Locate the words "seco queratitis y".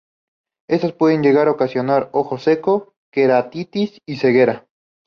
2.39-4.15